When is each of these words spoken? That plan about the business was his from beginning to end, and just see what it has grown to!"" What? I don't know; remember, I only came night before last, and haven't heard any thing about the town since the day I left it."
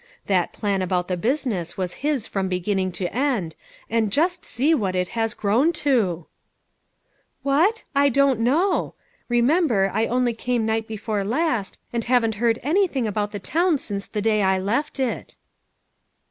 That 0.25 0.51
plan 0.51 0.81
about 0.81 1.09
the 1.09 1.15
business 1.15 1.77
was 1.77 1.93
his 2.01 2.25
from 2.25 2.49
beginning 2.49 2.91
to 2.93 3.15
end, 3.15 3.55
and 3.87 4.11
just 4.11 4.43
see 4.43 4.73
what 4.73 4.95
it 4.95 5.09
has 5.09 5.35
grown 5.35 5.71
to!"" 5.73 6.25
What? 7.43 7.83
I 7.93 8.09
don't 8.09 8.39
know; 8.39 8.95
remember, 9.29 9.91
I 9.93 10.07
only 10.07 10.33
came 10.33 10.65
night 10.65 10.87
before 10.87 11.23
last, 11.23 11.79
and 11.93 12.05
haven't 12.05 12.33
heard 12.41 12.57
any 12.63 12.87
thing 12.87 13.05
about 13.07 13.29
the 13.31 13.37
town 13.39 13.77
since 13.77 14.07
the 14.07 14.23
day 14.23 14.41
I 14.41 14.57
left 14.57 14.99
it." 14.99 15.35